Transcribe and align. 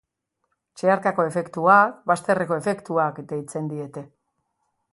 Zeharkako 0.81 1.25
efektuak, 1.31 1.93
bazterreko 2.11 2.57
efektuak, 2.63 3.21
deitzen 3.33 3.69
diete. 3.75 4.05